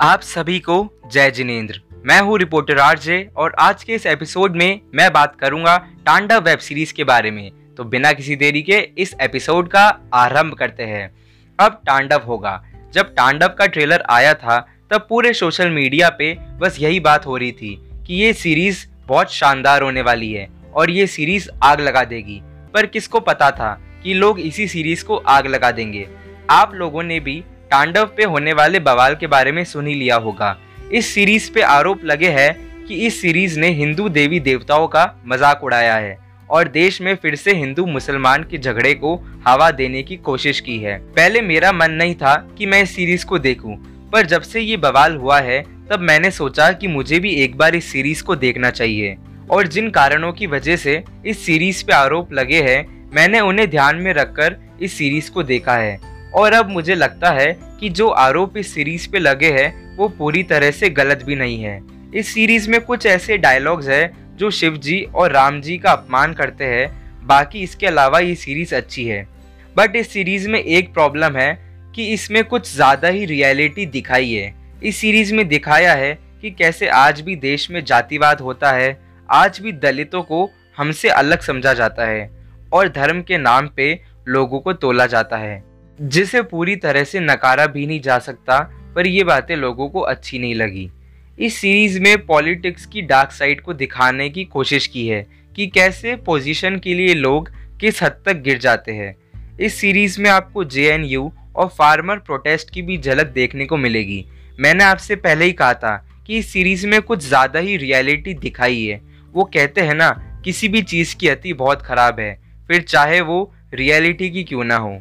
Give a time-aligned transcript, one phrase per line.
[0.00, 4.80] आप सभी को जय जिनेन्द्र। मैं हूँ रिपोर्टर आरजे और आज के इस एपिसोड में
[4.94, 5.76] मैं बात करूँगा
[6.06, 10.54] टांडव वेब सीरीज़ के बारे में। तो बिना किसी देरी के इस एपिसोड का आरंभ
[10.54, 11.14] करते हैं।
[11.60, 12.64] अब टांडव होगा।
[12.94, 17.36] जब टांडव का ट्रेलर आया था, तब पूरे सोशल मीडिया पे बस यही बात हो
[17.36, 22.04] रही थी कि ये सीरीज़ बहुत शानदार होने वाली है और ये सीरीज़ आग लगा
[22.04, 26.08] देगी। पर किसको पता था कि लोग इसी सीरीज़ को आग लगा देंगे?
[26.50, 30.56] आप लोगों ने भी तांडव पे होने वाले बवाल के बारे में सुन लिया होगा।
[30.92, 35.64] इस सीरीज़ पे आरोप लगे हैं कि इस सीरीज़ ने हिंदू देवी देवताओं का मज़ाक
[35.64, 36.16] उड़ाया है
[36.50, 39.14] और देश में फिर से हिंदू मुसलमान के झगड़े को
[39.46, 43.26] हवा देने की कोशिश की है। पहले मेरा मन नहीं था कि मैं इस सीरीज़
[43.26, 43.76] को देखूँ,
[44.12, 47.74] पर जब से ये बवाल हुआ है तब मैंने सोचा कि मुझे भी एक बार
[47.74, 49.16] इस सीरीज़ को देखना चाहिए।
[49.50, 53.96] और जिन कारणों की वजह से इस सीरीज़ पे आरोप लगे हैं मैंने उन्हें ध्यान
[53.96, 55.98] में रखकर इस सीरीज़ को देखा है।
[56.34, 60.42] और अब मुझे लगता है कि जो आरोप इस सीरीज़ पे लगे हैं, वो पूरी
[60.42, 61.80] तरह से गलत भी नहीं है।
[62.14, 66.34] इस सीरीज़ में कुछ ऐसे डायलॉग्स है, जो शिव जी और राम जी का अपमान
[66.34, 66.88] करते हैं,
[67.26, 69.28] बाकी इसके अलावा ये सीरीज़ अच्छी है।
[69.76, 71.58] बट इस सीरीज़ में एक प्रॉब्लम है
[71.94, 76.88] कि इसमें कुछ ज़्यादा ही रियलिटी दिखाई है। इस सीरीज़ में दिखाया है कि कैसे
[76.88, 82.06] आज भी देश में जातिवाद होता है, आज भी दलितों को हमसे अलग समझा जाता
[82.06, 82.30] है,
[82.72, 85.67] और धर्म के नाम पे लोगों को तोला जाता है।
[86.00, 88.58] जिसे पूरी तरह से नकारा भी नहीं जा सकता,
[88.94, 90.90] पर ये बातें लोगों को अच्छी नहीं लगी।
[91.38, 96.14] इस सीरीज़ में पॉलिटिक्स की डार्क साइड को दिखाने की कोशिश की है कि कैसे
[96.16, 99.14] पोजीशन के लिए लोग किस हद तक गिर जाते हैं।
[99.60, 104.24] इस सीरीज़ में आपको जेएनयू और फार्मर प्रोटेस्ट की भी झलक देखने को मिलेगी।
[104.60, 105.96] मैंने आपसे पहले ही कहा था
[106.26, 109.00] कि इस सीरीज़ में कुछ ज़्यादा ही रियलिटी दिखाई है।
[109.32, 110.10] वो कहते हैं ना,
[110.44, 112.34] किसी भी चीज़ की अति बहुत ख़राब है,
[112.68, 115.00] फिर चाहे वो रियलिटी की क्यों ना हो।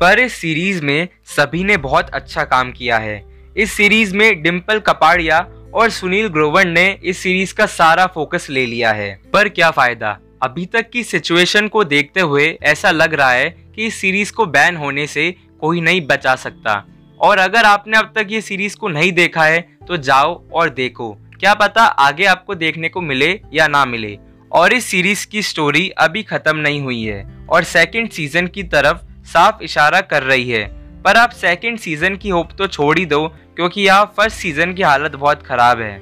[0.00, 3.24] पर इस सीरीज़ में सभी ने बहुत अच्छा काम किया है।
[3.56, 5.38] इस सीरीज़ में डिम्पल कपाड़िया
[5.74, 10.18] और सुनील ग्रोवर ने इस सीरीज़ का सारा फोकस ले लिया है। पर क्या फ़ायदा?
[10.42, 14.46] अभी तक की सिचुएशन को देखते हुए ऐसा लग रहा है कि इस सीरीज़ को
[14.46, 16.84] बैन होने से कोई नहीं बचा सकता।
[17.20, 21.10] और अगर आपने अब तक ये सीरीज़ को नहीं देखा है तो जाओ और देखो।
[21.40, 24.16] क्या पता आगे आपको देखने को मिले या ना मिले।
[24.52, 28.98] और इस सीरीज़ की स्टोरी अभी खत्म नहीं हुई है। और सेकंड सीज़न की तरफ़
[29.26, 30.64] साफ़ इशारा कर रही है।
[31.02, 33.26] पर आप सेकंड सीज़न की होप तो छोड़ ही दो,
[33.56, 36.00] क्योंकि यहाँ फ़र्स्ट सीज़न की हालत बहुत खराब है।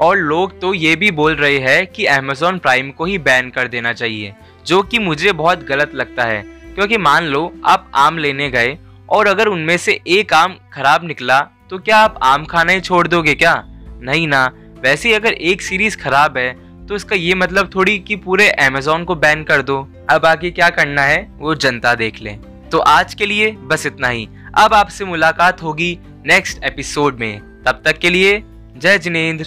[0.00, 3.68] और लोग तो ये भी बोल रहे हैं कि अमेजोन प्राइम को ही बैन कर
[3.68, 4.34] देना चाहिए,
[4.66, 6.42] जो कि मुझे बहुत गलत लगता है।
[6.74, 8.76] क्योंकि मान लो, आप आम लेने गए,
[9.08, 13.06] और अगर उनमें से एक आम खराब निकला तो क्या आप आम खाना ही छोड़
[13.08, 13.54] दोगे क्या?
[14.02, 14.44] नहीं ना।
[14.82, 16.52] वैसे अगर एक सीरीज़ खराब है
[16.86, 19.76] तो इसका ये मतलब थोड़ी कि पूरे अमेजोन को बैन कर दो।
[20.10, 22.36] अब आगे क्या करना है, वो जनता देख ले।
[22.74, 27.82] तो आज के लिए बस इतना ही। अब आपसे मुलाकात होगी नेक्स्ट एपिसोड में। तब
[27.84, 28.42] तक के लिए
[28.76, 29.44] जय जिनेन्द्र।